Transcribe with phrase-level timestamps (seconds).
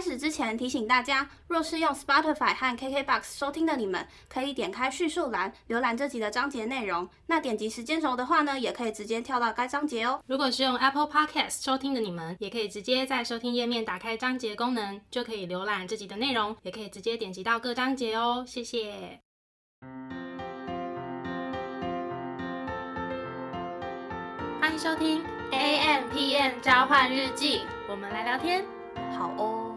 [0.00, 7.06] 开始之前提醒大家，若是用 Spotify 和 KKBox 收听的你们，可以点开叙述栏浏览这集的章节内容。
[7.26, 10.22] 那点击时间轴的话呢，也可以直接跳到该章节哦。
[10.26, 18.42] 如果是用 Apple Podcast 收听的你们，也可以直接在收听页面打开章节功能，就可以浏览这集的内容，也可以直接点击到各章节哦。
[18.46, 19.20] 谢谢。
[24.62, 25.22] 欢迎收听
[25.52, 28.64] A M P M 交换日记，我们来聊天。
[29.14, 29.69] 好哦。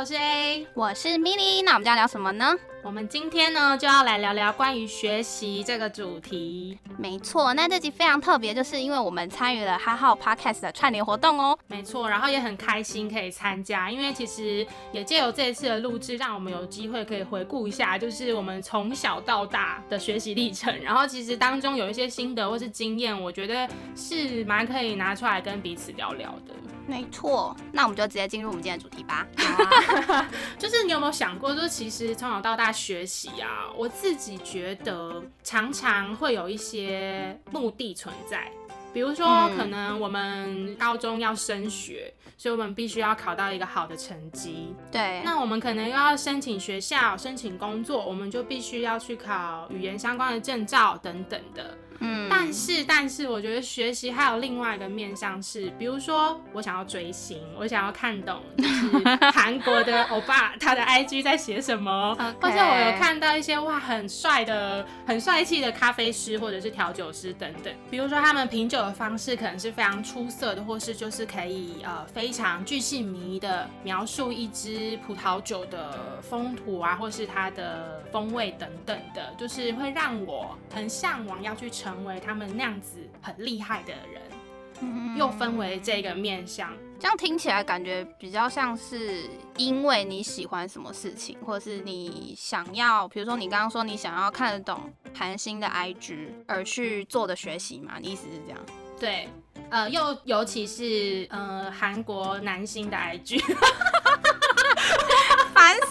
[0.00, 2.54] 我是 A，我是 Milly，那我们今天聊什么呢？
[2.82, 6.78] 我们今天呢就要来聊聊关于学习这个主题。
[6.96, 11.56] 没错，那这集非常特别，就是因为我们参与了哈号 Podcast 的串联活动哦。
[11.66, 20.74] 没错，然后也很开心可以参加，因为其实也借由这一次的录制，让我们有机会可以回顾一下，就是我们从小到大的学习历程。
[20.82, 26.54] 然后其实当中有一些心得或是经验，我觉得是蛮可以拿出来跟彼此聊聊的。
[26.86, 29.24] 没错，那我们就直接进入我们今天的主题吧。
[30.58, 38.50] 就是你有没有想过，说其实从小到大学习啊，我自己觉得常常会有一些目的存在。
[38.92, 44.74] 比如说，可能我们高中要升学，所以我们必须要考到一个好的成绩。
[44.90, 51.78] 对，那我们可能又要申请学校、申请工作，我们就必须要去考语言相关的证照等等的。
[52.00, 81.89] 嗯，但是但是，我觉得学习还有另外一个面向是，比如说我想要追星，我想要看懂就是韩国的欧巴他的 IG 在写什么，或者我有看到一些哇很帅的、很帅气的咖啡师或者是调酒师等等，比如说他们品酒的方式可能是非常出色的，或是就是可以呃非常具细迷的描述一支葡萄酒的风土啊，或是它的风味等等的，就是会让我很向往要去成。
[81.90, 89.24] 成为他们那样子很厉害的人，又分为这个面相，这样听起来感觉比较像是
[89.56, 97.98] 因为你喜欢什么事情，或者是你想要，比如说你刚刚说你想要看得懂韩星的 IG 而去做的学习嘛？
[98.00, 98.60] 你意思是这样？
[99.00, 99.28] 对，
[99.70, 103.42] 呃，又尤其是呃韩国男星的 IG。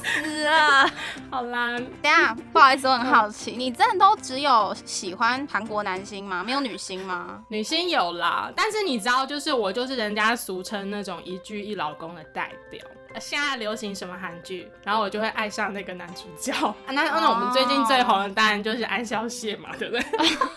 [0.03, 0.89] 烦死了！
[1.29, 6.43] 好啦，等下，不好意思，我很好奇，你真的都只有喜欢韩国男星吗？
[6.43, 7.43] 没有女星吗？
[7.49, 12.79] 女星有啦，但是你知道，就是我就是人家俗称那种一句一老公的代表。
[13.19, 16.53] 现在流行什么韩剧，然后我就会爱上那个男主角。
[16.87, 20.05] 那那我们最近最红的当然就是安孝燮嘛，对不对？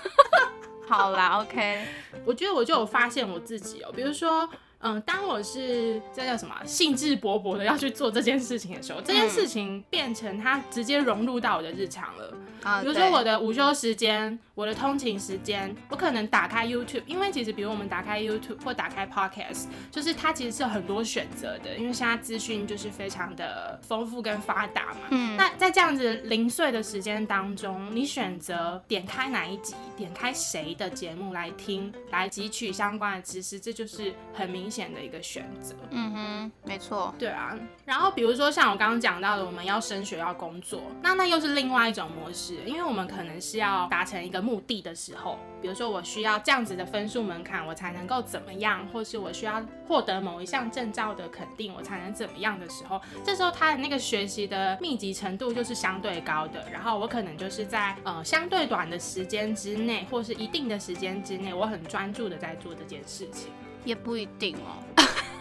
[0.86, 1.86] 好啦，OK，
[2.26, 4.48] 我觉得我就有发现我自己哦，比如说。
[4.82, 12.34] 嗯，当我是这叫什么兴致勃勃的要去做这件事情的时候，这件事情变成它直接融入到我的日常了。
[12.64, 25.00] 啊，比如说我的午休时间，我的通勤时间，我可能打开 YouTube，因为其实比如我们打开 YouTube 或打开 Podcast，就是它其实是有很多选择的，因为现在资讯就是非常的丰富跟发达嘛。
[25.10, 25.36] 嗯。
[25.38, 35.74] 那在这样子零碎的时间当中，你选择点开哪一集，点开谁的节目来听，来汲取相关的知识，这就是很明显的一个选择。
[35.90, 37.14] 嗯哼，没错。
[37.18, 37.58] 对啊。
[37.86, 42.56] 然后比如说像我刚刚讲到的，我们要升学要工作，那那又是另外一种模式。
[42.66, 56.68] 因为我们可能是要达成一个目的的时候，比如说我需要这样子的分数门槛，我才能够怎么样，或是我需要获得某一项证照的肯定，我才能怎么样的时候，这时候他的那个学习的密集程度就是相对高的。
[56.70, 63.50] 然后我可能就是在呃相对短的时间之内，或是一定的时间之内，我很专注的在做这件事情，
[63.84, 64.82] 也不一定哦。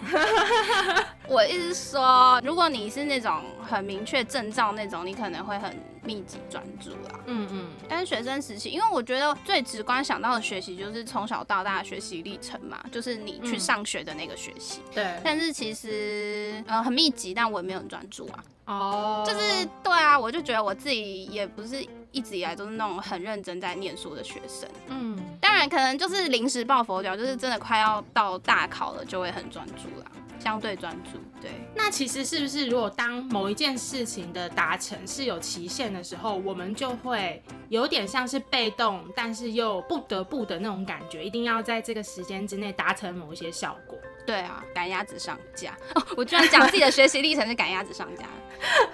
[1.28, 7.20] 我意思是说，如果你是那种很明确证照那种，你可能会很密集专注啦。
[7.26, 7.68] 嗯嗯。
[7.88, 14.82] 但是学生时期，因为我觉得最直观想到的学习就是从小到大的学习历程嘛，就是你去上学的那个学习。
[14.94, 15.20] 对。
[15.24, 18.44] 但是其实呃很密集，但我也没有很专注啊。
[18.66, 19.24] 哦。
[19.26, 24.70] 就是对啊，我就觉得我自己也不是一直以来都是那种很认真在念书的学生。
[24.88, 25.18] 嗯。
[25.40, 30.06] 当然可能就是临时抱佛脚，就是真的快要到大考了，就会很专注啦。
[30.40, 31.52] 相对专注，对。
[31.76, 44.00] 那其实是不是，如果当某一件事情的达成是有期限的时候，我们就会有点像是被动，但是又不得不的那种感觉，一定要在这个时间之内达成某一些效果。
[44.26, 46.04] 对啊，赶鸭子上架 哦。
[46.16, 48.26] 我居然讲自己的学习历程是赶鸭子上架。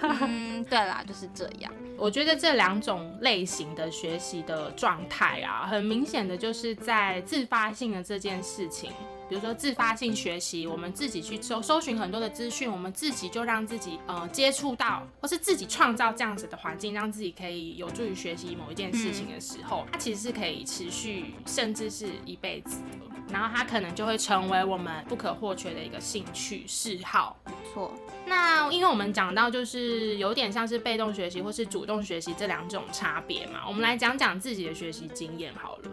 [0.22, 1.72] 嗯，对啦，就是这样。
[1.96, 8.92] 我觉得这两种类型的学习的状态啊，很明显的就是在自发性的这件事情。
[9.28, 23.08] 比如说自发性学习，我们自己去搜搜寻很多的资讯，我们自己就让自己呃接触到，或是自己创造这样子的环境，让自己可以有助于学习某一件事情的时候，它其实是可以持续，甚至是一辈子的。
[23.30, 27.36] 然后它可能就会成为我们不可或缺的一个兴趣嗜好。
[27.44, 27.92] 没错。
[28.24, 35.90] 那因为我们讲到就是有点像是被动学习或是主动学习这两种差别嘛，我们来讲讲自己的学习经验好了。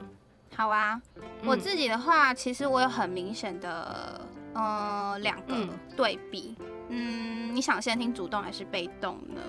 [0.55, 1.01] 好啊，
[1.43, 4.21] 我自己的话，其实我有很明显的
[4.53, 5.53] 呃两个
[5.95, 6.55] 对比。
[6.59, 9.41] 嗯，你想先听主动还是被动呢？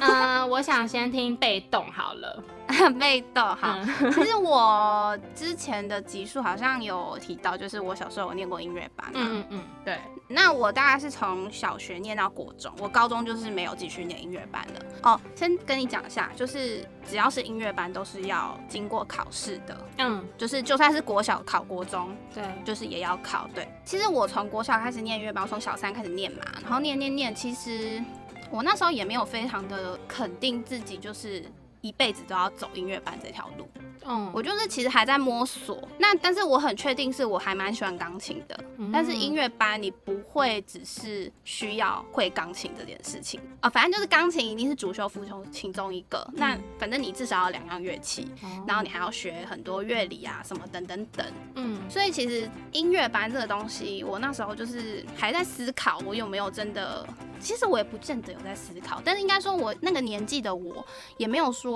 [0.00, 2.42] 嗯，我想先听被动好了。
[3.00, 3.80] 被动好，
[4.14, 9.10] 其实我之前的集数好像有提到，就是我小时候有念过音乐班。
[9.12, 9.98] 嗯嗯，对。
[10.28, 14.80] 那我大概是从小学念到国中，我高中就是没有继续念音乐班了。
[15.02, 19.76] 哦，先跟你讲一下，就是只要是音乐班都是要经过考试的。
[19.98, 23.48] 嗯，就是就算是国小考国中，对，就是也要考。
[23.52, 28.02] 对，其实我从国小开始念音乐班，从小三开始念嘛，然后念念念，其实
[28.50, 31.44] 我那时候也没有非常的肯定自己，就是。
[31.80, 33.68] 一辈子都要走音乐班这条路，
[34.04, 35.88] 嗯，我就是其实还在摸索。
[35.98, 38.58] 那但是我很确定是我还蛮喜欢钢琴的。
[38.92, 46.26] 但是音乐班你不会只是需要会钢琴这件事情啊，反正就是钢琴一定是主修副修其中一个。
[46.34, 48.26] 那反正你至少要两样乐器，
[48.66, 51.26] 然后你还要学很多乐理啊什么等等等。
[51.56, 57.06] 嗯，所以其实音乐班这个东西，我那时候就是还在思考，我有没有真的。
[57.42, 60.84] 其实我也不见得有在思考，但是应该说，我那个年纪的我
[61.16, 61.69] 也没有说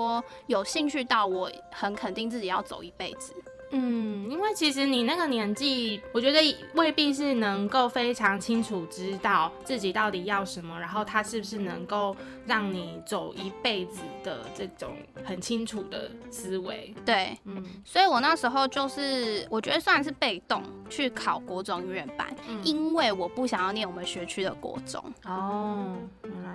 [0.47, 3.33] 有兴趣到我很肯定自己要走一辈子。
[3.71, 6.39] 嗯，因为其实你那个年纪，我觉得
[6.75, 12.15] 未必是能够非常清楚知道自己到底要什么，然后他是不是能够
[12.45, 14.95] 让你走一辈子的这种
[15.25, 16.93] 很清楚的思维。
[17.03, 22.33] 对，嗯，所以我那时候就是我觉得算是被动去考国中音乐班，
[22.63, 25.03] 因为我不想要念我们学区的国中。
[25.25, 25.97] 哦，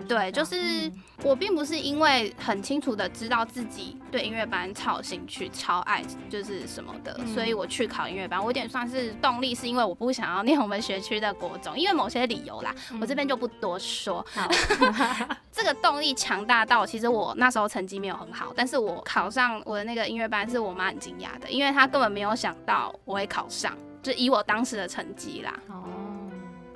[0.07, 0.91] 对，就是
[1.23, 6.91] 我并不是因为很清楚的知道自己对音乐班超有兴趣、超爱，就是什么。
[7.03, 14.23] 的，所以我去考音乐班，我有点算是动力，是因为我不想要念我们学区的国中，因为某些理由啦，我这边就不多说。
[15.51, 25.55] 这个动力强大到，其实我那时候成绩没有很好，但是我考上我的那个音乐班，是我妈很惊讶的，因为她根本没有想到我会考上，就以我当时的成绩啦。
[25.69, 25.85] 哦，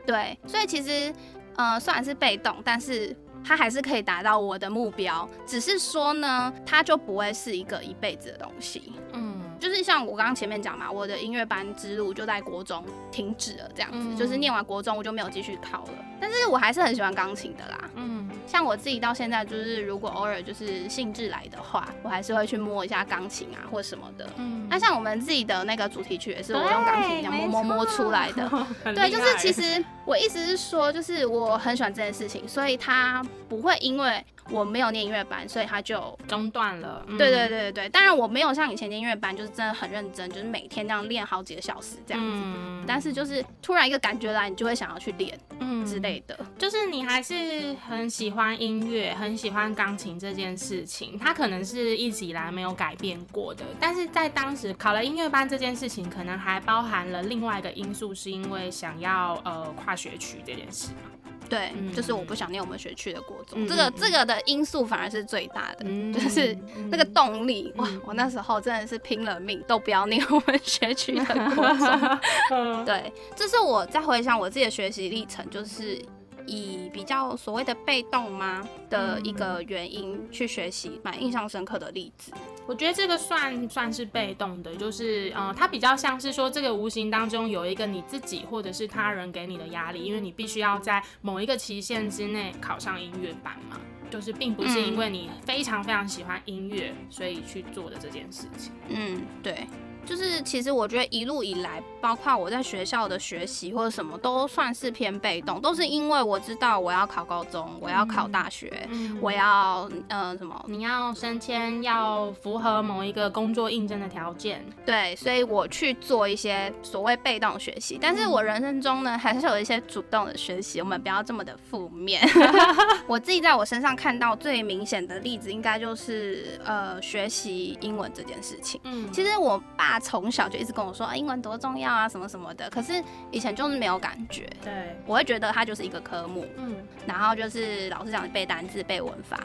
[0.07, 1.15] 对，所以其实，
[1.57, 3.15] 呃，虽然是被动，但是
[3.45, 8.93] 它还是可以达到我的目标，只是说呢，它就不会是一个一辈子的东西。
[9.13, 9.41] 嗯。
[9.61, 15.93] 就是像我刚刚前面讲嘛，我的音乐班之路就在国中停止了，这样子，就是念完国中我就没有继续考了。
[16.21, 24.29] 但是我还是很喜欢钢琴的啦，嗯，像我自己到现在就是如果偶尔就是兴致来的话，我还是会去摸一下钢琴啊或什么的。
[24.37, 28.47] 嗯，那像我们自己的那个主题曲也是我用钢琴这样摸摸摸出来的。
[28.95, 34.25] 对，就是其实我意思是说，就是我很喜欢这件事情，所以他不会因为。
[34.51, 37.03] 我没有念音乐班，所以他就中断了。
[37.17, 42.85] 对对对对对，当然我没有像以前念音乐班，就是真的很认真，就是每天这样练好几个小时这样子。
[42.87, 46.39] 但是就是突然一个感觉来，你就会想要去练，嗯之类的。
[46.59, 53.65] 就是你还是很喜欢音乐，很喜欢钢琴这件事情，它可能是一直以来没有改变过的。
[53.79, 61.11] 但是在当时考了音乐班这件事情，可能还包含了另外一个因素，是因为想要呃跨学区这件事嘛。
[61.49, 66.57] 对，就是我不想念我们学区的国中，这个这个的因素反而是最大的，就是
[66.91, 67.89] 那个动力哇！
[68.07, 71.25] 我那时候真的是拼了命都不要念我们学区的
[71.55, 72.85] 国中。
[72.85, 76.01] 对，这是我在回想我自己的学习历程，就是
[76.47, 82.33] 以比较所谓的被动吗的一个原因去学习，蛮印象深刻的例子。
[82.67, 93.79] 我觉得这个算算是被动的，就是呃，它比较像是说这个无形当中有一个你自己或者是他人给你的压力，因为你必须要在某一个期限之内考上音乐班嘛，
[94.11, 98.73] 就是并不是因为你非常非常喜欢音乐所以去做的这件事情。
[98.89, 99.67] 嗯，对。
[100.05, 108.89] 就是其实我觉得一路以来，包括我在学校的学习或者什么，都算是偏被动，都是因为我知道我要考高中，我要考大学，
[109.21, 117.99] 我要呃什么，你要升迁，要符合某一个工作应征的条件，对，所以我去做一些所谓被动学习。
[118.01, 122.23] 但是我人生中呢，还是有一些主动的学习，我们不要这么的负面。
[123.07, 128.81] 我自己在我身上看到最明显的例子，应该就是呃学习英文这件事情。
[128.85, 129.94] 嗯，其实我爸。
[129.95, 132.69] 他从小就一直跟我说啊，英文多重要啊，什么什么的。
[132.69, 136.75] 可是以前就是没有感觉，对，我会觉得它就是一个科目，嗯，
[137.07, 139.39] 然后就是老师讲背单词、背文法。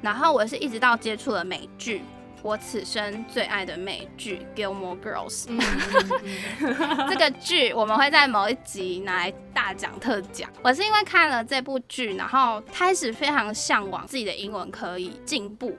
[0.00, 2.02] 然后我是一直到接触了美剧，
[2.40, 5.46] 我此生最爱的美剧《Gilmore Girls》。
[7.10, 10.48] 这个剧我们会在某一集拿来大讲特讲。
[10.62, 15.76] 我是因为看了这部剧，然后开始非常向往自己的英文可以进步。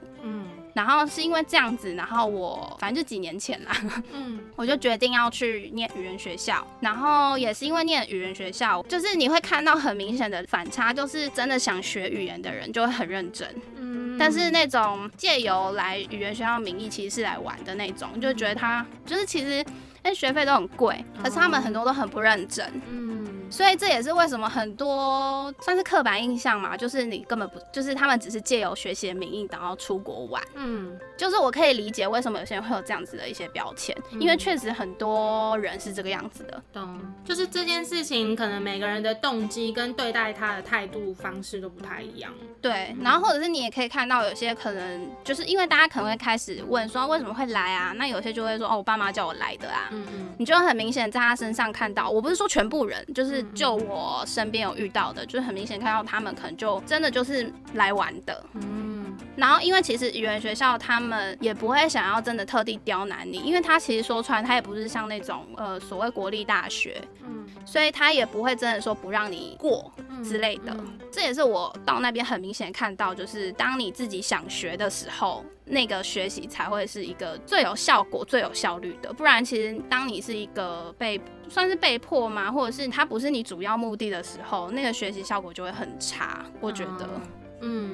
[0.78, 0.84] 嗯。
[0.84, 3.72] 然后是因为这样子，然后我反正就几年前啦，
[4.12, 6.64] 嗯，我就决定要去念语言学校。
[6.80, 19.64] 然后也是因为念语言学校，就是你会看到很明显的反差，就是真的想学语言的人就会很认真，嗯，但是那种借由来语言学校名义其实是来玩的那种，就觉得他就是其实
[20.04, 23.17] 那学费都很贵，可是他们很多都很不认真，嗯。
[23.50, 30.42] 所以这也是为什么很多算是刻板印象嘛，就是你根本不，就是他们只是借由学习的名义，然后出国玩。
[30.54, 36.62] 嗯，就是我可以理解为什么有些人会有这样子的一些标签，因为确实很多人是这个样子的。
[36.72, 42.32] 懂，就是这件事情可能每个人的动机跟对待他的态度方式都不太一样。
[42.60, 47.92] 对，然后或者是你也可以看到有些可能就是因为大家可能会开始问说为什么会来啊？
[47.96, 49.88] 那有些就会说哦，我爸妈叫我来的啊。
[49.90, 53.37] 嗯嗯，你就很明显在他身上看到，我不是说全部人，就是。
[53.54, 59.16] 就我身边有遇到的，就是很明显看到他们可能就真的就是来玩的，嗯。
[59.36, 67.46] 然后因为其实语言学校他们也不会想要真的特地刁难你，因为他其实说穿他也不是像那种呃所谓国立大学，嗯。
[67.64, 69.92] 所以他也不会真的说不让你过
[70.24, 70.76] 之类的。
[71.10, 75.44] 这也是我到那边很明显看到，就是当你自己想学的时候。
[75.68, 79.12] 那个学习才会是一个最有效果、最有效率的。
[79.12, 86.44] 不然，其实当你是一个被算是被迫吗，或者是它不是你主要目的的时候，那个学习效果就会很差。
[86.60, 87.08] 我觉得，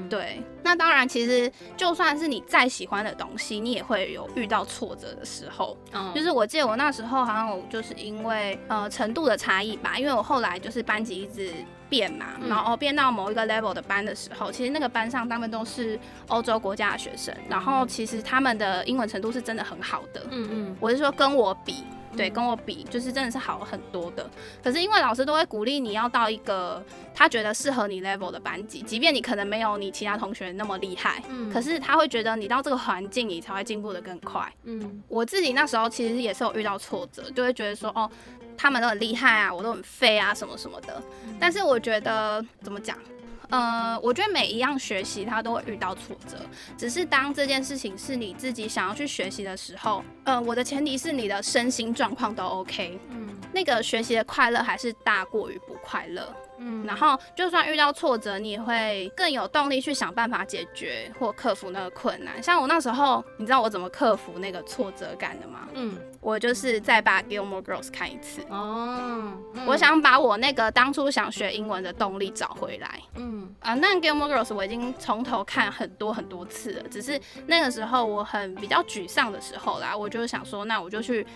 [0.09, 0.42] 对。
[0.62, 5.76] 那当然，其实就算是你再喜欢的东西，你也会有遇到挫折的时候。
[5.92, 11.52] 嗯，就是我记得我那时候好像我就是因为呃程度的差异吧，因为我后来就是班级一直。
[11.87, 20.26] 变嘛，然后变到某一个 level 的班的时候，其实那个班上大部分都是欧洲国家的学生，然后其实他们的英文程度是真的很好的。
[20.30, 21.85] 嗯嗯，我是说跟我比，
[22.16, 24.28] 对，跟我比就是真的是好很多的。
[24.62, 34.52] 可是因为老师都会鼓励你要到一个他觉得适合你 level 的班级，即便你可能没有你其他同学那么厉害，嗯，可是他会觉得你到这个环境你才会进步的更快。
[34.64, 38.11] 嗯，我自己那时候其实也是有遇到挫折，就会觉得说哦。
[38.56, 41.02] 他们都很厉害啊，我都很废啊，什么什么的。
[41.40, 42.97] 但是我觉得怎么讲？
[43.50, 46.38] 呃，我觉得每一样学习它都会遇到挫折，
[46.76, 56.34] 只是当这件事情是你自己想要去学习的时候，呃，我的前提是你的身心状况都 OK，嗯，那个学习的快乐还是大过于不快乐。
[56.58, 62.42] 嗯，然后就算遇到挫折，你也会更有动力去想办法解决或克服那个困难。
[62.42, 65.68] 像我那时候，你知道我怎么克服那个挫折感的吗？
[65.75, 68.42] 嗯，我就是再把《Gilmore Girls》看一次。
[68.49, 69.32] 哦，
[69.66, 73.00] 我想把我那个当初想学英文的动力找回来。
[73.16, 81.26] 嗯，啊，那《Gilmore Girls》我已经从头看很多很多次了，只是那个时候我很比较沮丧的时候啦，我就想说，那我就去。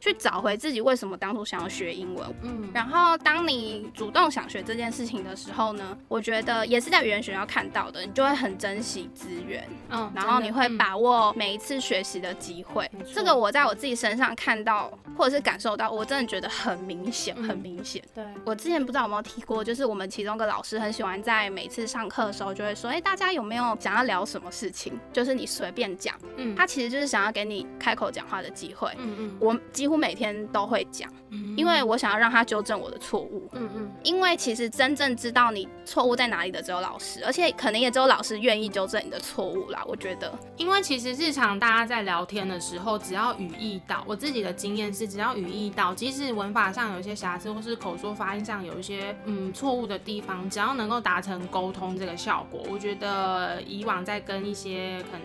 [0.00, 12.88] 去找回自己为什么当初想要学英文，嗯，然后当你主动想学这件事情的时候呢，我觉得也是在语言学校看到的，你就会很珍惜资源，嗯，然后你会把握每一次学习的机会。
[13.12, 18.00] 这个我在我自己身上看到或者是感受到，我真的觉得很明显，很明显。
[18.14, 24.92] 对我之前不知道有没有提过，就是我们其中一个老师很喜欢在每次上课的时候就会说，哎，大家有没有想要聊什么事情？
[25.12, 29.88] 就是你随便讲，嗯，他其实就是想要给你开口讲话的机会，嗯嗯，我几。
[29.88, 31.10] 几乎每天都会讲，
[31.56, 33.48] 因为我想要让他纠正我的错误。
[33.54, 39.84] 嗯嗯，因为其实是真正知道你错误在哪里的只有老师，而且可能也只有老师愿意纠正你的错误啦。
[39.86, 55.22] 我觉得，因为其实日常大家在聊天的时候，只要语义到，我自己的经验是，只要语义到，即使文法上有一些瑕疵，或是口说发音上有一些嗯错误的地方，只要能够达成沟通这个效果，我觉得以往在跟一些可能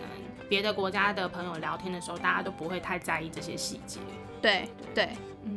[0.48, 4.00] 别的国家的朋友聊天的时候，大家都不会太在意这些细节。
[4.42, 5.08] 对对，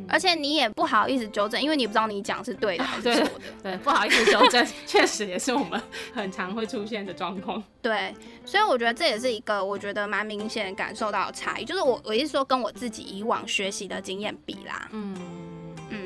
[0.08, 3.44] 而且你也不好意思纠正，因为你不知道你讲是对的 还是错的。
[3.62, 5.78] 对，不好意思纠正， 确实也是我们
[6.14, 7.62] 很常会出现的状况。
[7.82, 8.14] 对，
[8.46, 14.88] 所以我觉得这也是一个我觉得蛮明显感受到的差异，就是我我意思说跟我自己以往学习的经验比啦。
[14.92, 15.14] 嗯。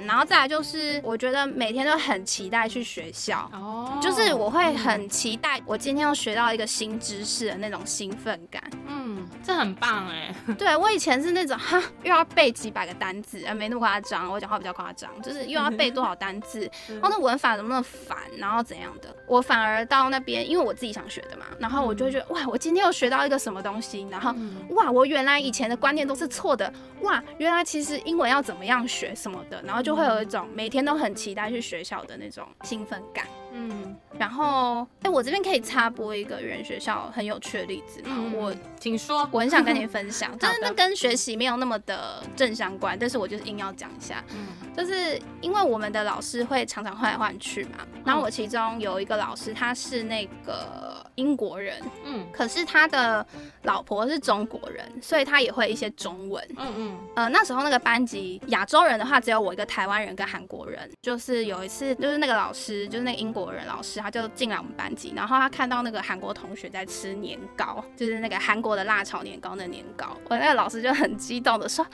[0.03, 8.63] 嗯，然后再来就是，我觉得每天都很期待去学校，哦，就是我会很期待我今天要学到一个新知识的那种兴奋感。
[8.87, 10.35] 嗯，这很棒哎。
[10.59, 19.15] 对我以前是那种哈，又要背几百个单字，呃，没那么夸张，我讲话比较夸张，就是又要背多少单词， 哦，那文法怎么那么烦，然后怎样的？
[19.27, 24.35] 我反而到那边，因为我自己想学的嘛，然后我就会觉得哇，我今天又学到一个什么东西，然后
[24.71, 29.63] 哇，我原来以前的观念都是错的，哇，原来其实英文要怎么样学什么的。
[29.63, 33.42] 然后就会会有一种每天都很期待去学校的那种兴奋感。
[33.53, 38.33] 嗯，然后，哎，我这边可以插播一个语言学校很有趣的例子吗？
[38.35, 44.47] 我请说，我很想跟你分享， 就是那跟学习没有那么的正相关，但是我就是硬要讲一下，嗯。
[44.75, 53.25] 就是因为我们的老师会常常换来换去嘛，然后我其中有一个老师，他是那个英国人，嗯，可是他的
[53.65, 71.87] 老婆是中国人，所以他也会一些中文，嗯嗯，呃，那时候那个班级亚洲人的话，只有我一个台湾人跟韩国人，就是有一次，就是那个老师，就是那个英国人老师，他就进来我们班级，然后他看到那个韩国同学在吃年糕，就是那个韩国的辣炒年糕那年糕，我那个老师就很激动的说，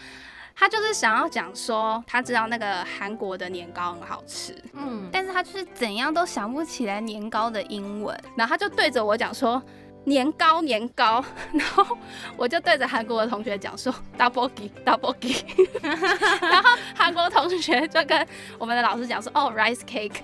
[0.54, 9.62] 他就是想要讲说，他知道那个韩国的年糕很好吃，嗯，但是他就是怎样都想不起来年糕的英文，然后他就对着我讲说。
[10.08, 11.96] 年糕，年糕， 然后
[12.36, 15.44] 我就对着韩国的同学讲说 double g double g，
[15.82, 18.26] 然后韩国同学就跟
[18.58, 20.16] 我们的老师讲说哦 rice cake，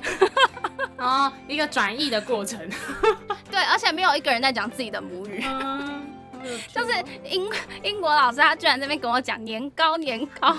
[0.99, 2.59] 哦一个转译的过程，
[3.51, 5.45] 对，而且没有一个人在讲自己的母语，
[6.73, 6.93] 就是
[7.25, 7.49] 英
[7.83, 10.57] 英国老师他居然那边跟我讲年糕年糕，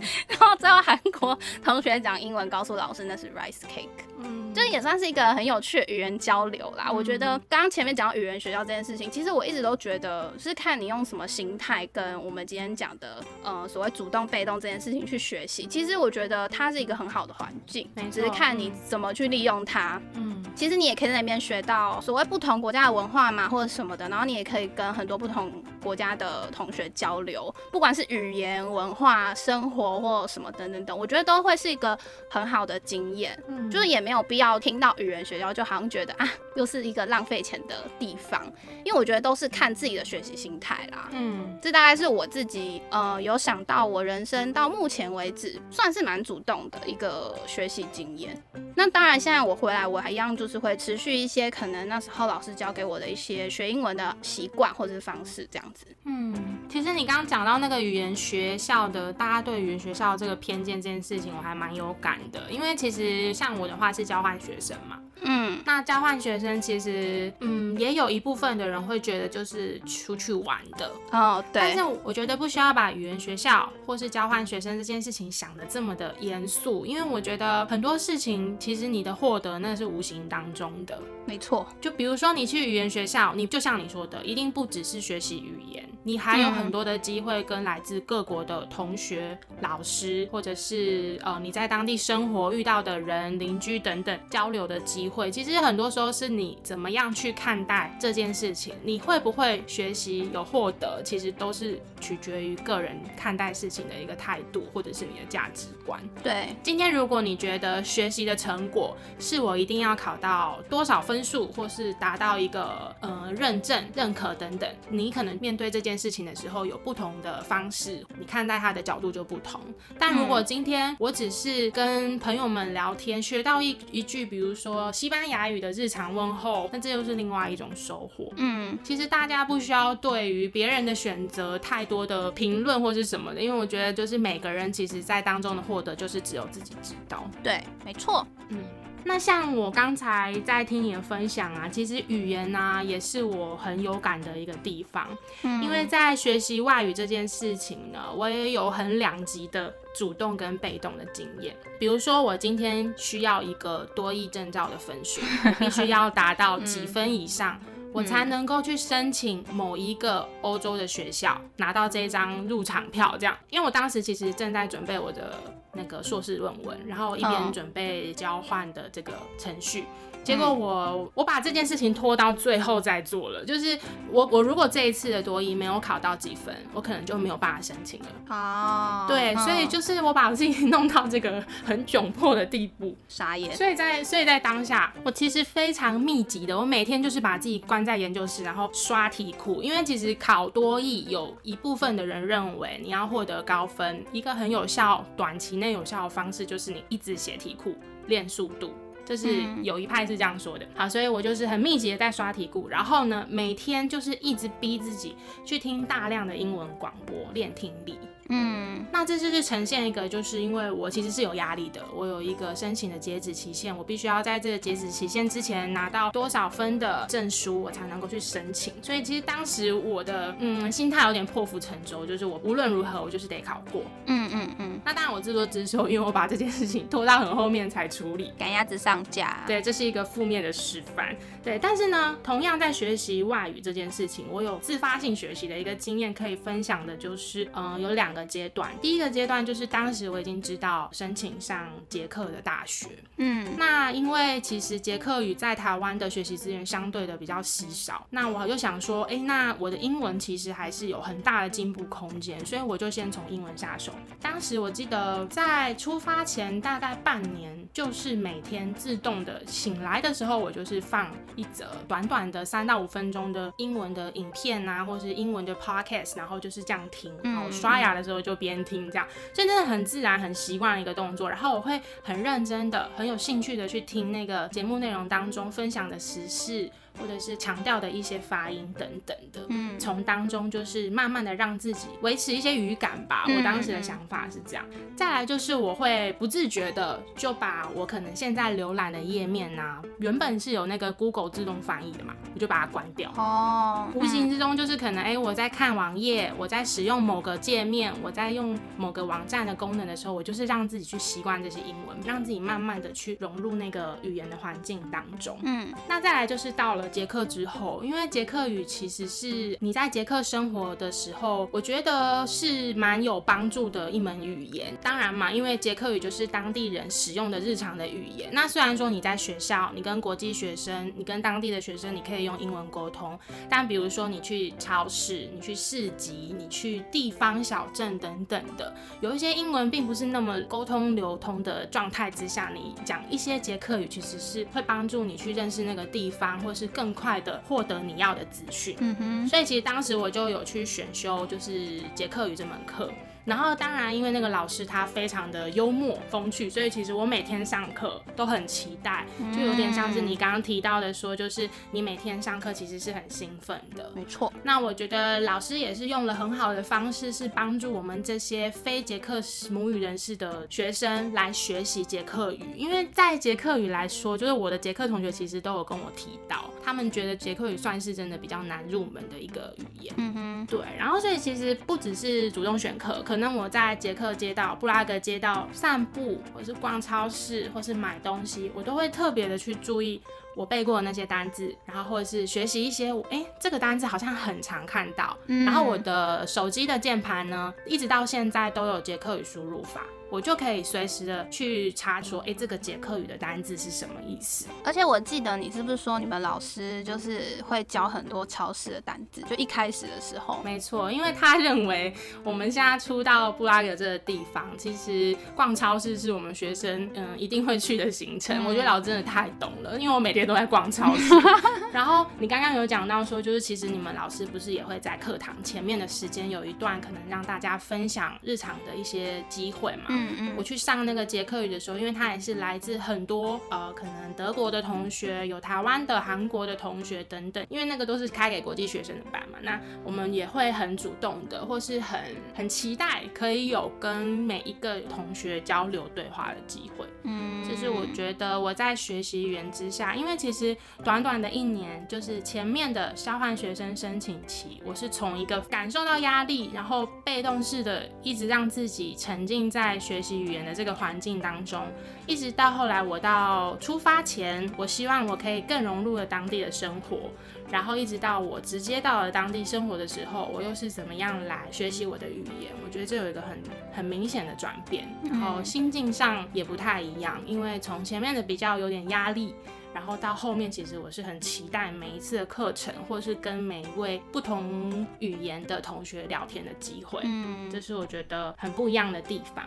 [0.28, 3.88] 然后最后韩国同学讲英文告诉老师那是 rice cake。
[4.20, 6.90] 嗯，这也算是一个很有趣的语言交流啦。
[6.90, 15.66] 我觉得刚刚前面讲到语言学校这件事情，其实我一直都觉得是看你用什么心态跟我们今天讲的呃所谓主动被动这件事情去学习。
[15.66, 20.00] 其实我觉得它是一个很好的环境，只是看你怎么去利用它。
[20.14, 25.52] 嗯，其实你也可以在那边学到所谓不同国家的文化嘛，或者什么的，然后你也可以跟很多不同
[25.84, 31.98] 国家的同学交流，不管是语言、文化、生活或什么等等等，我觉得都会是一个
[32.30, 33.38] 很好的经验。
[33.48, 34.44] 嗯，就是也没有必要。
[34.44, 38.44] 要听到语言学校，就好像觉得啊，又是一个浪费钱的地方。
[38.84, 41.08] 因为我觉得都是看自己的学习心态啦。
[41.12, 48.38] 嗯，这大概是我自己呃有想到我人生到目前为止算是蛮主动的一个学习经验。
[48.76, 55.72] 那当然，现在我回来我还一样就是会持续一些可能那时候老师教给我的一些学英文的习惯或者是方式这样
[56.04, 56.34] 嗯，
[56.68, 62.50] 其实你刚刚讲到那个语言学校的，大家对语言学校这个偏见这件事情，我还蛮有感的。
[62.50, 64.34] 因为其实像我的话是交换。
[64.44, 71.62] 学生嘛，嗯，那交换学生其实，嗯，也有一部分的人会觉得就是出去玩的哦，对。
[71.62, 81.66] 但是我觉得不需要把语言学校或是交换学生这件事情想的这么的严肃，因为我觉得很多事情其实你的获得那是无形当中的，没错。
[81.80, 85.88] 就比如说你去语言学校，你就像你说的，一定不只是学习语言。
[86.06, 95.30] 你还有很多的机会跟来自各国的同学、老师，或者是呃你在当地生活遇到的人、邻居等等交流的机会。
[95.30, 106.00] 其实很多时候是你怎么样去看待这件事情，你会不会学习有获得，其实都是取决于个人看待事情的一个态度，或者是你的价值观。
[106.22, 115.94] 对，今天如果你觉得学习的成果是我一定要考到多少分数，或是达到一个呃认证、认可等等，你可能面对这件。
[115.94, 119.60] 事情的时候有不同的方式，你看待它的角度就不同。
[119.98, 128.32] 但如果今天我只是跟朋友们聊天，学到一一句，比如说西班牙语的日常问候，那这又是另外一种收获。
[128.36, 137.28] 嗯，其实大家不需要对于别人的选择太多的评论或是什么的，因为我觉得就是每个人其实在当中的获得就是只有自己知道。
[137.42, 138.26] 对，没错。
[138.48, 138.58] 嗯。
[139.04, 145.06] 那像我刚才在听你的分享啊，其实语言呢也是我很有感的一个地方，
[145.42, 151.54] 嗯，因为在学习外语这件事情呢，我也有很两极的主动跟被动的经验。
[151.78, 155.20] 比如说，我今天需要一个多义证照的分数，
[155.58, 157.60] 必须要达到几分以上，
[157.94, 163.16] 我才能够去申请某一个欧洲的学校，拿到这张入场票。
[163.18, 165.40] 这样，因为我当时其实正在准备我的。
[165.76, 169.84] 那个硕士论文，然后一边准备交换的这个程序。
[170.22, 173.76] 结果我我把这件事情拖到最后再做了，就是
[174.08, 178.06] 我我如果这一次的多一没有考到几分，我可能就没有办法申请了。
[178.28, 183.54] 哦，对，所以就是我把自己 弄到这个很窘迫的地步，傻眼。
[183.56, 197.74] 所以在所以在当下，我其实非常密集的，我每天就是把自己关在研究室，然后刷题库，因为其实考多艺有一部分的人认为你要获得高分，一个很有效、短期内有效的方式就是你一直写题库
[198.06, 198.72] 练速度。
[199.06, 207.98] 这是有一派是这样说的，好，所以我就是很密集的在刷题库，然后呢，每天就是一直逼自己去听大量的英文广播练听力。
[208.28, 218.72] 嗯，那这就是呈现一个，就是因为我其实是有压力的，我有一个申请的截止期限，我必须要在这个截止期限之前拿到多少分的证书，我才能够去申请。
[218.82, 223.82] 所以其实当时我的嗯心态有点破釜沉舟，就是我无论如何我就是得考过。
[224.06, 224.80] 嗯嗯嗯。
[224.84, 229.42] 那当然我自作自受，因为我把这件事情拖到很后面才处理，赶鸭子上架。
[229.46, 231.14] 对，这是一个负面的示范。
[231.42, 238.70] 对，但是呢，同样在学习外语这件事情，我有自发性学习的一个经验可以分享的，就是嗯，有两个阶段。
[238.80, 253.92] 第一个阶段就是当时我已经知道申请上捷克的大学，嗯，那因为其实捷克语在台湾的学习资源相对的比较稀少，那我就想说，哎，那我的英文其实还是有很大的进步空间，所以我就先从英文下手。
[254.22, 261.10] 当时我记得在出发前大概半年，就是每天自动的醒来的时候，我就是放。
[261.36, 271.28] 一则短短的三到五分钟的英文的影片啊，或是英文的 podcast，然后就是这样听，然后刷牙的时候就边听这样，所以真的很自然、很习惯的一个动作。
[271.30, 276.70] 然后我会很认真的、很有兴趣的去听那个节目内容当中分享的时事。
[277.00, 283.24] 或者是强调的一些发音等等的，嗯，从当中就是慢慢的让自己维持一些语感吧。
[283.26, 284.64] 我当时的想法是这样。
[284.96, 293.10] 再来就是我会不自觉的就把我可能现在浏览的页面呐，原本是有那个 Google 自动翻译的嘛，我就把它关掉。
[293.16, 305.36] 哦，无形之中就是可能哎，我在看网页，我在使用某个界面，我在用某个网站的功能的时候，我就是让自己去习惯这些英文，让自己慢慢的去融入那个语言的环境当中。
[305.42, 306.83] 嗯，那再来就是到了。
[306.88, 314.76] 捷克之后，因为捷克语其实是你在捷克生活的时候，我觉得是蛮有帮助的一门语言。
[314.82, 318.30] 当然嘛，因为捷克语就是当地人使用的日常的语言。
[318.32, 323.18] 那虽然说你在学校，你跟国际学生，你跟当地的学生，你可以用英文沟通，
[323.48, 342.90] 但比如说你去超市，你去市集，你去地方小镇等等的，有一些英文并不是那么沟通流通的状态之下，你讲一些捷克语，其实是会帮助你去认识那个地方，或是更快的获得你要的资讯，嗯哼，所以其实当时我就有去选修，就是捷克语这门课。
[343.24, 353.90] 然后当然，因为那个老师他非常的幽默风趣，所以其实我每天上课都很期待，就有点像是你刚刚提到的说，就是你每天上课其实是很兴奋的。
[353.94, 354.32] 没错。
[354.42, 362.40] 那我觉得老师也是用了很好的方式，是帮助我们这些非捷克母语人士的学生来学习捷克语。
[362.54, 369.94] 因为在捷克语来说，就是我的捷克同学其实都有跟我提到，他们觉得捷克语算是真的比较难入门的一个语言。
[369.96, 370.46] 嗯哼。
[370.46, 370.60] 对。
[370.78, 373.02] 然后所以其实不只是主动选课。
[373.02, 380.00] 可能我在捷克街道、布拉格街道散步，或是逛超市，或是买东西，我都会特别的去注意
[380.34, 385.16] 我背过的那些单字，然后或者是学习一些，哎，这个单字好像很常看到。
[385.26, 389.82] 然后我的手机的键盘呢，一直到现在都有捷克语输入法。
[390.14, 394.46] 我就可以随时的去查说，哎，这个捷克语的单字是什么意思？
[394.62, 399.22] 而且我记得你是不是说你们老师就是会教很多超市的单字？
[399.22, 408.44] 就一开始的时候，没错，因为他认为我们现在出到布拉格这个地方，其实逛超市是我们学生嗯一定会去的行程。
[408.44, 411.12] 我觉得老师真的太懂了，因为我每天都在逛超市。
[411.72, 419.86] 然后你刚刚有讲到说，就是其实你们老师不是也会在课堂前面的时间有一段可能让大家分享日常的一些机会嘛？
[420.36, 429.38] 我去上那个捷克语的时候，因为他也是来自很多呃，可能德国的同学，有台湾的、韩国的同学等等，因为那个都是开给国际学生的班嘛。
[429.42, 432.00] 那我们也会很主动的，或是很
[432.34, 436.86] 很期待可以有跟每一个同学交流对话的机会。
[437.02, 450.04] 嗯，就是我觉得我在学习语言之下，因为其实短短的一年，就是前面的交换学生申请期，我是从一个感受到压力，然后被动式的一直让自己沉浸在学。
[450.04, 451.64] 习语言的这个环境当中，
[452.06, 457.10] 一直到后来我到出发前，我希望我可以更融入了当地的生活，
[457.50, 462.52] 然后一直到我直接到了当地生活的时候，我又是怎么样来学习我的语言？
[462.62, 463.38] 我觉得这有一个很
[463.72, 469.34] 很明显的转变，然后心境上也不太一样，因为从前面的比较有点压力。
[469.74, 477.00] 然后到后面，其实我是很期待每一次的课程，或是跟每一位不同语言的同学聊天的机会。
[477.02, 479.44] 嗯，这是我觉得很不一样的地方。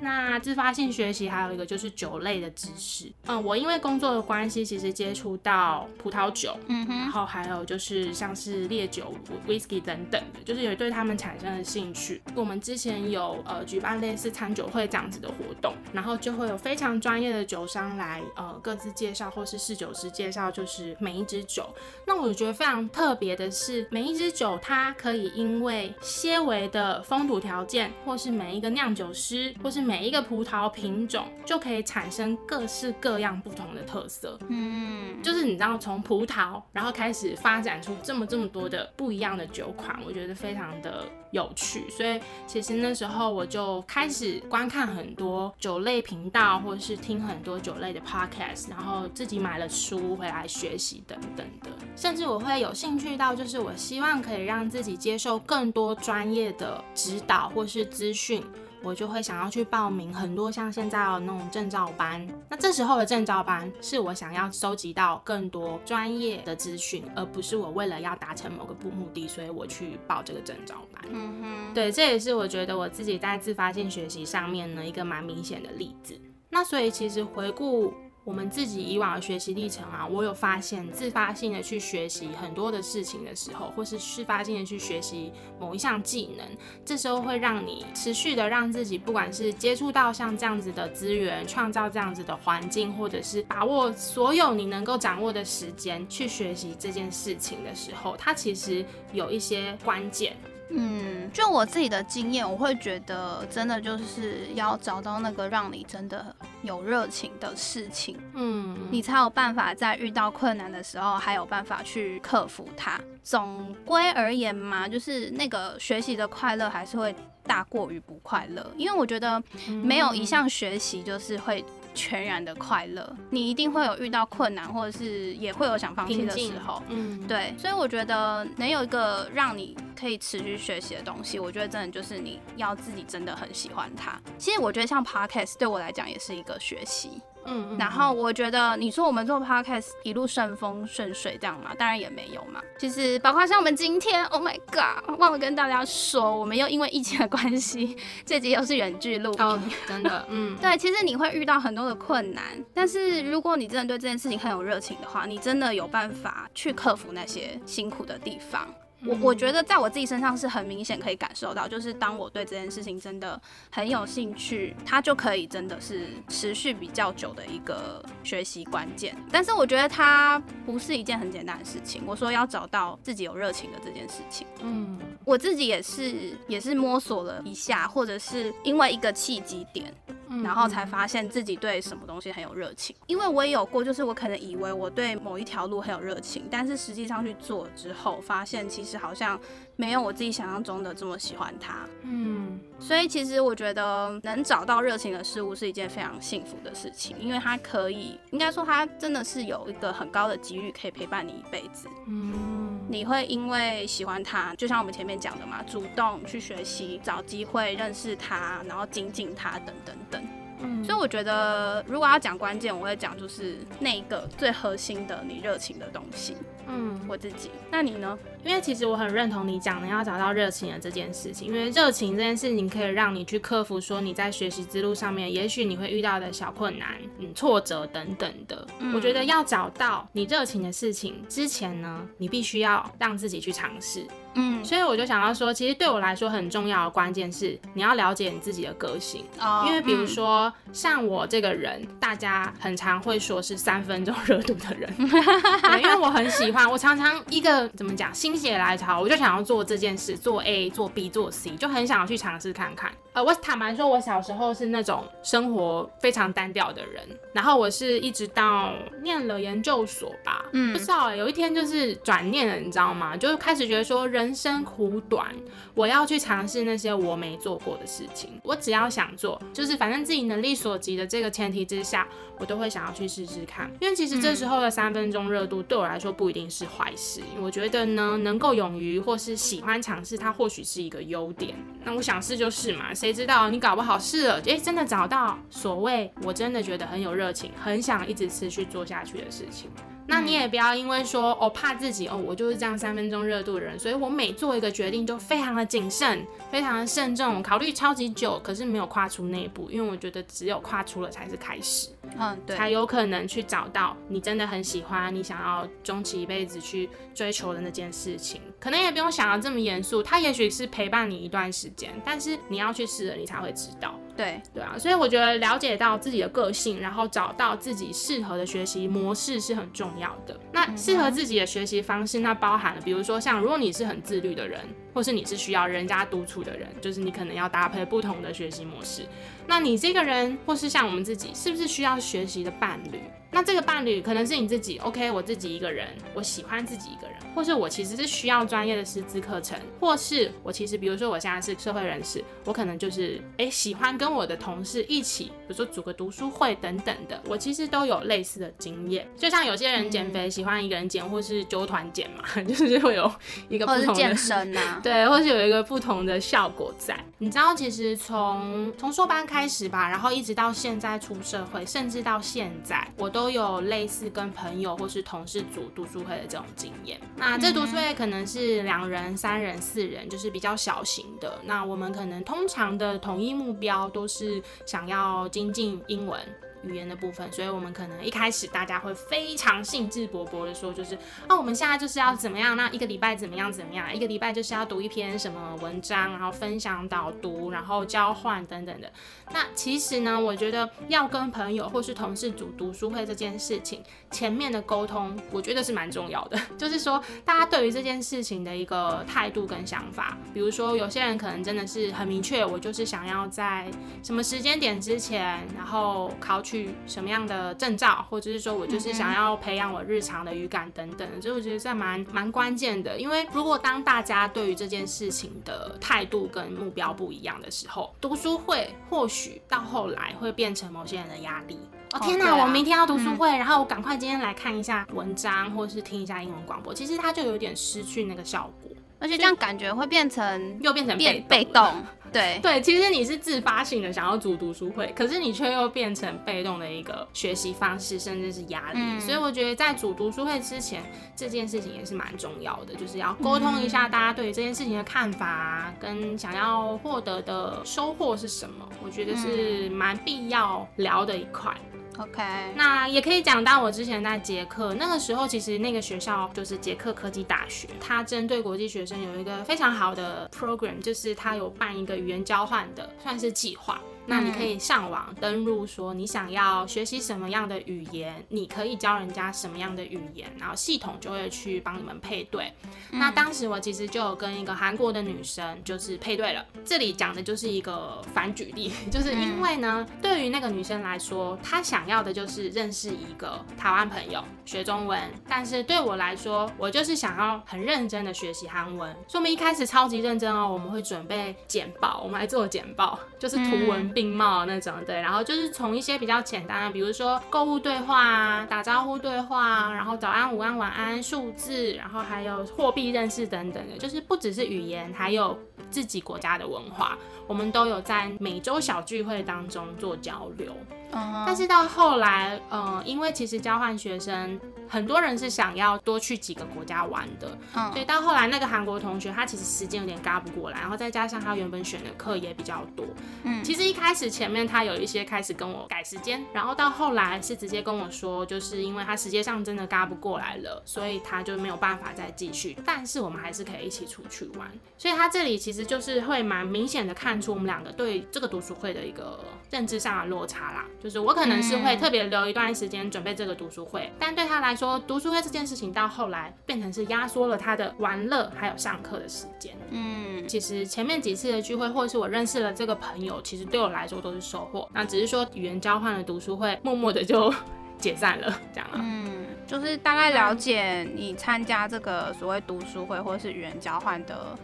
[0.00, 3.12] 那自发性学习还有一个就是酒类的知识。
[3.26, 9.12] 嗯，我因为工作的关系，其实接触到葡萄酒，嗯哼，然后还有就是像是烈酒、
[9.48, 12.22] whisky 等等的，就是也对他们产生了兴趣。
[12.36, 19.67] 我们之前有呃举办类似餐酒会这样子的活动，然后就会有非常专业的酒商来呃各自介绍或是。
[19.68, 21.68] 侍酒师介绍就是每一支酒。
[22.06, 34.38] 那我觉得非常特别的是，每一支酒它可以因为些微的风土条件，或是每一个酿酒师，或是每一个葡萄品种，就可以产生各式各样不同的特色。
[34.48, 41.88] 嗯，就是你知道从葡萄，然后开始发展出这么这么多的不一样的酒款，我觉得非常的有趣。
[41.90, 51.70] 所以其实那时候我就开始观看很多酒类频道，或者是听很多酒类的 podcast，然后自己买了书回来学习等等的。
[51.96, 58.42] 甚至我会有兴趣到，就是我希望可以让自己接受更多专业的指导或是资讯，
[58.82, 62.26] 我就会想要去报名很多像现在的那种证照班。
[62.48, 71.02] 那这时候的证照班是我想要收集到更多专业的资讯，而不是我为了要达成某个目目的，所以我去报这个证照班。
[71.10, 76.18] 嗯哼，对，这也是我觉得我自己在自发性学习上面呢一个蛮明显的例子。
[76.50, 77.92] 那所以其实回顾。
[78.28, 86.46] 我们自己以往的学习历程啊，我有发现，自发性的去学习很多的事情的时候，或是自发性的去学习某一项技能，
[86.84, 100.36] 这时候会让你持续的让自己，不管是接触到像这样子的资源，创造这样子的环境，或者是把握所有你能够掌握的时间去学习这件事情的时候，它其实有一些关键。
[100.70, 113.00] 嗯，就我自己的经验，我会觉得真的就是要找到那个让你真的有热情的事情，嗯，你才有办法在遇到困难的时候还有办法去克服它。
[113.22, 119.42] 总归而言嘛，就是那个学习的快乐还是会大过于不快乐，因为我觉得
[119.82, 121.64] 没有一项学习就是会。
[121.98, 126.80] 全然的快乐，你一定会有遇到困难，或者是也会有想放弃的时候。
[126.88, 134.16] 嗯，对，所以我觉得能有一个让你可以持续学习的东西，我觉得真的就是你要自己真的很喜欢它。
[134.38, 137.20] 其实我觉得像 podcast 对我来讲也是一个学习。
[137.48, 142.60] 嗯，然后我觉得你说我们做 podcast 一路顺风顺水这样嘛，当然也没有嘛。
[142.78, 158.66] 其实包括像我们今天，Oh my God，忘了跟大家说，我们又因为疫情的关系， 这集又是远距录音，真的，嗯， 对，其实你会遇到很多的困难，但是如果你真的对这件事情很有热情的话，你真的有办法去克服那些辛苦的地方。
[159.06, 169.16] 我我觉得在我自己身上是很明显可以感受到，就是当我对这件事情真的很有兴趣，它就可以真的是持续比较久的一个学习关键。
[169.30, 172.02] 但是我觉得它不是一件很简单的事情。
[172.06, 179.94] 我说要找到自己有热情的这件事情，嗯，我自己也是也是摸索了一下，或者是因为一个契机点。
[180.42, 189.40] 然后才发现自己对什么东西很有热情，因为我也有过，就是我可能以为我对某一条路很有热情，但是实际上去做之后，发现其实好像
[189.76, 191.86] 没有我自己想象中的这么喜欢它。
[192.02, 201.88] 嗯，所以其实我觉得能找到热情的事物是一件非常幸福的事情，因为它可以，应该说它真的是有一个很高的几率可以陪伴你一辈子。
[202.06, 210.22] 嗯，你会因为喜欢他，就像我们前面讲的嘛，主动去学习，找机会认识他，然后精进他，等等等。
[210.60, 216.36] 嗯，所以我觉得，如果要讲关键，我会讲就是那个最核心的你热情的东西。
[216.66, 217.50] 嗯，我自己。
[217.70, 218.18] 那你呢？
[218.44, 228.66] 因为其实我很认同你讲的要找到热情的这件事情，因为热情这件事情可以让你去克服说你在学习之路上面，也许你会遇到的小困难、嗯挫折等等的。
[228.94, 234.04] 我觉得要找到你热情的事情之前呢，你必须要让自己去尝试。
[234.34, 239.24] 嗯，所以我就想要说，其实对我来说很重要的关键是你要了解你自己的个性。
[239.40, 244.92] 哦，因为比如说像我这个人，大家很常会说是三分钟 热度的人，
[245.82, 252.92] 因为我很喜欢，我常常一个怎么讲心血来潮，我就想要做这件事，做 A，做 B，做 C，就很想要去尝试看看。
[253.14, 263.16] 呃，我坦白说，我小时候是那种生活非常单调的人，然后我是一直到念了研究所吧，嗯，不知道有一天就是转念了，你知道吗？
[263.16, 265.34] 就开始觉得说人生苦短，
[265.72, 268.38] 我要去尝试那些我没做过的事情。
[268.44, 272.06] 我只要想做，就是反正自己能力所及的这个前提之下，
[272.38, 273.72] 我都会想要去试试看。
[273.80, 281.54] 因为其实这时候的三分钟热度对我来说不一定是坏事，我觉得呢，能够勇于或是喜欢尝试，它或许是一个优点。
[281.84, 283.12] 那我想试就试嘛，谁？
[283.12, 289.70] 知道你搞不好试了，诶，真的找到所谓我真的觉得很有热情，很想一直持续做下去的事情。
[290.08, 308.40] 那你也不要因为说哦怕自己哦，我就是这样三分钟热度的人，所以我每做一个决定都非常的谨慎，非常的慎重，考虑超级久，可是没有跨出那一步，因为我觉得只有跨出了才是开始，嗯，对，才有可能去找到你真的很喜欢，你想要终其一辈子去追求的那件事情。
[308.58, 313.94] 可能也不用想的这么严肃，它也许是陪伴你一段时间，但是你要去试了，你才会知道。
[314.18, 320.36] 对对啊，所以我觉得了解到自己的个性，然后找到自己适合的学习模式是很重要的。
[320.50, 324.60] 那适合自己的学习方式，那包含了比如说像如果你是很自律的人，
[324.92, 329.06] 或是你是需要人家督促的人，就是你可能要搭配不同的学习模式。
[329.46, 333.00] 那你这个人，或是像我们自己，是不是需要学习的伴侣？
[333.30, 349.06] 那这个伴侣可能是你自己，OK，我自己一个人，我喜欢自己一个人，或是我其实是需要专业的师资课程，或是我其实比如说我现在是社会人士，我可能就是诶喜欢跟我的同事一起，比如说组个读书会等等的，我其实都有类似的经验。
[349.16, 353.10] 就像有些人减肥喜欢一个人减，或是纠团减嘛， 就是会有
[353.50, 356.98] 一个不同的健身呐， 对，或是有一个不同的效果在。
[357.18, 367.00] 你知道，其实从从硕班开始吧，然后一直到现在出社会，甚至到现在，我都有类似跟朋友或是同事组读书会的这种经验。
[367.16, 371.38] 那这读书会可能是两人、三人、四人，就是比较小型的。
[371.44, 376.20] 那我们可能通常的统一目标都是想要精进英文。
[376.68, 380.94] 语言的部分，所以我们可能一开始大家会非常兴致勃勃的说，就是
[381.26, 382.56] 啊，我们现在就是要怎么样？
[382.56, 383.52] 那一个礼拜怎么样？
[383.52, 383.94] 怎么样？
[383.94, 388.92] 一个礼拜就是要读一篇什么文章，然后分享导读，然后交换等等的。
[389.32, 396.40] 那其实呢，我觉得要跟朋友或是同事组读书会这件事情，前面的沟通，我觉得是蛮重要的。
[396.58, 403.70] 就是说，大家对于这件事情的一个态度跟想法，比如说有些人可能真的是很明确，我就是想要在
[404.02, 406.42] 什么时间点之前，然后考。
[406.48, 412.98] 取什么样的证照，或者是说我就是想要培养我日常的语感等等，所以我觉得这蛮蛮关键的。
[412.98, 421.58] 因为如果当大家对于这件事情的态度跟目标不一样的时候，读书会或许到后来会变成某些人的压力。
[421.92, 428.70] 哦天哪，我明天要读书会，然后我赶快今天来看一下文章，或者是听一下英文广播，其实它就有点失去那个效果。
[429.00, 431.72] 而且这样感觉会变成又变成变被动，
[432.12, 432.36] 对。
[432.42, 438.98] 对，其实你是自发性的想要组读书会，可是你却又变成被动的一个学习方式，甚至是压力。
[438.98, 440.82] 所以我觉得在组读书会之前，
[441.14, 451.56] 这件事情也是蛮重要的，就是要沟通一下大家对这件事情的看法，跟想要获得的收获是什么，我觉得是蛮必要聊的一块。
[451.98, 452.22] OK，
[452.54, 463.80] 那也可以讲到我之前在捷克那个时候，其实那个学校就是捷克科技大学，它针对国际学生有一个非常好的 program，就是它有办一个语言交换的，算是计划。
[464.10, 472.50] 那你可以上网登录，说你想要学习什么样的语言，你可以教人家什么样的语言，然后系统就会去帮你们配对。
[472.90, 476.42] 那当时我其实就有跟一个韩国的女生就是配对了。
[476.64, 484.98] 这里讲的就是一个反举例， 就是因为呢，对于那个女生来说，她想要的就是认识一个台湾朋友，学中文。
[485.28, 488.90] 但是对我来说，我就是想要很认真的学习韩文。
[489.06, 493.92] 所以我们一开始超级认真哦，我们会准备简报，我们来做简报，就是图文。
[493.98, 505.36] 并茂那种对，然后就是从一些比较简单的，比如说购物对话啊、打招呼对话，然后早安、午安、晚安、数字，然后还有货币认识等等的，就是不只是语言，还有
[505.68, 510.54] 自己国家的文化，我们都有在每周小聚会当中做交流。
[510.90, 517.36] 但是到后来，呃，因为其实交换学生很多人是想要多去几个国家玩的，
[517.72, 522.86] 所以到后来那个韩国同学他其实时间有点嘎不过来，然后再加上他原本选的课也比较多，
[523.24, 540.64] 嗯，其实一开始前面他有一些开始跟我改时间，然后到后来是直接跟我说，就是因为他时间上真的嘎不过来了，所以他就没有办法再继续，但是我们还是可以一起出去玩，所以他这里其实就是会蛮明显的看出我们两个对这个读书会的一个认知上的落差啦。
[540.82, 549.52] 就是我可能是会特别留一段时间准备这个读书会，但对他来说，读书会这件事情到后来变成是压缩了他的玩乐还有上课的时间。
[549.70, 554.68] 嗯，其实前面几次的聚会，或者是我认识了这个朋友，其实对我来说都是收获。
[554.72, 557.34] 那只是说语言交换的读书会，默默的就
[557.78, 558.78] 解散了，这样啊。
[558.80, 564.38] 嗯，就是大概了解你参加这个所谓读书会或者是语言交换的。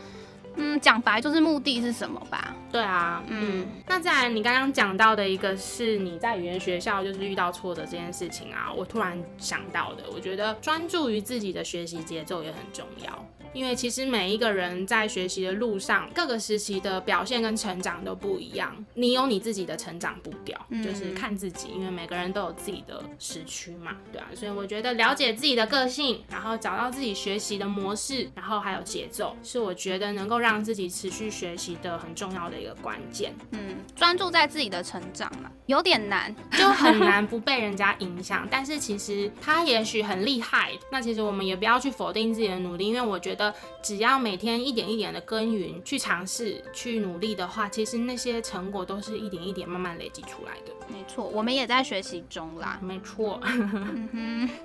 [0.56, 2.54] 嗯，讲白就是目的是什么吧？
[2.70, 13.26] 对啊，嗯，那再来，你刚刚讲到的一个是你在语言学校就是遇到挫折这件事情啊，我突然想到的，我觉得专注于自己的学习节奏也很重要。
[13.54, 18.76] 因为其实每一个人在学习的路上，各个时期的表现跟成长都不一样。
[18.94, 24.26] 你有你自己的成长步调，就是看自己，因为每个人都有自己的时区嘛，对啊。
[24.34, 33.32] 所以我觉得了解自己的个性，然后找到自己学习的模式，然后还有节奏，是我觉得能够让自己持续学习的很重要的一个关键。
[33.52, 38.48] 嗯，专注在自己的成长嘛，有点难，就很难 不被人家影响。
[38.50, 43.43] 但是其实他也许很厉害，那其实我们也不要去否定自己的努力，因为我觉得。
[43.44, 50.72] 得只要每天一点一点的耕耘，去尝试，去努力的话，其实那些成果都是一点一点慢慢累积出来的。
[50.88, 52.78] 没错，我们也在学习中啦。
[52.82, 53.40] 没错。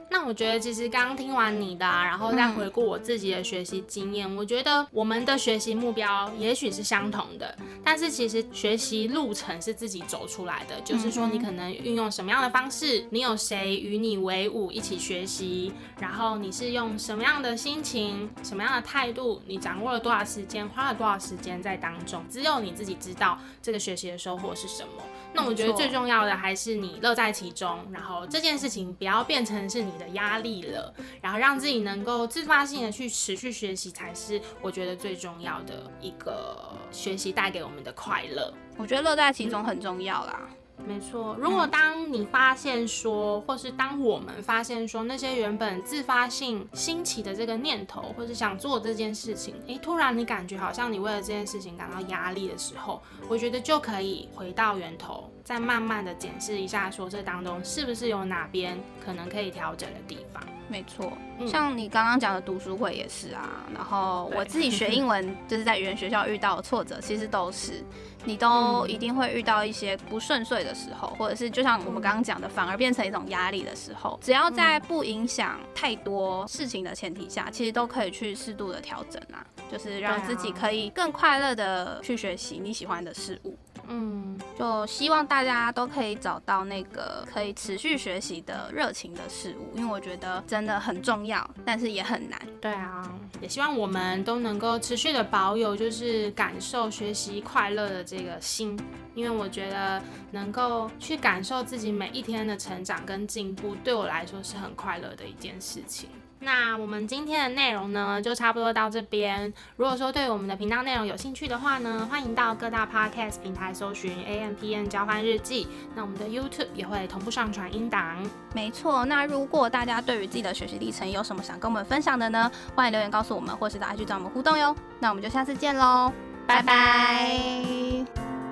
[0.10, 10.80] 那我觉得其实刚刚听完你的，然后再回顾我自己的学习经验，我觉得我们的学习目标也许是相同的，但是其实学习路程是自己走出来的。
[10.82, 25.04] 就是说，你可能运用什么样的方式，你有谁与你为伍一起学习，然后你是用什么样的心情、什么样的态度，你掌握了多少时间，花了多少时间在当中，只有你自己知道这个学习的收获是什么。
[25.32, 30.92] 那我觉得最重要的还是你乐在其中，然后这件事情不要变成是你的压力了，
[31.22, 38.52] 然后让自己能够自发性的去持续学习，才是我觉得最重要的一个学习带给我们的快乐。
[38.78, 40.50] 我觉得乐在其中很重要啦。
[40.86, 60.44] 没错，如果当你发现说，或是当我们发现说，那些原本自发性兴起的这个念头，或是想做这件事情，诶，突然你感觉好像你为了这件事情感到压力的时候，我觉得就可以回到源头，再慢慢的检视一下，说这当中是不是有哪边可能可以调整的地方。
[60.67, 61.12] 没错，
[61.48, 67.83] 像你刚刚讲的读书会也是啊，然后我自己学英文就是在语言学校遇到的挫折，其实都是
[68.23, 83.58] 你都一定会遇到一些不顺遂的时候，或者是就像我们刚刚讲的，反而变成一种压力的时候，只要在不影响太多事情的前提下，其实都可以去适度的调整啊，就是让自己可以更快乐的去学习你喜欢的事物。
[83.87, 84.29] 嗯，
[84.60, 92.37] 就希望大家都可以找到那个 可以持续学习的热情的事物，因为我觉得真的很重要，但是也很难。
[92.60, 98.77] 对啊，也希望我们都能够持续的保有就是感受学习快乐的这个心，
[99.15, 100.01] 因为我觉得
[100.31, 106.10] 能够去感受自己每一天的成长跟进步，对我来说是很快乐的一件事情。
[106.42, 109.54] 那我们今天的内容呢，就差不多到这边。
[109.75, 115.67] 如果说对我们的频道内容有兴趣的话呢，欢迎到各大 podcast 平台搜寻 A M P N 交换日记。
[115.96, 118.15] 那我们的 YouTube 也会同步上传音档。
[118.54, 119.04] 没错。
[119.06, 124.73] 那如果大家对于自己的学习历程有什么想跟我们分享的呢，欢迎留言告诉我们，或是大家去找我们互动哟。
[125.00, 126.12] 那我们就下次见喽，
[126.48, 128.48] 拜拜。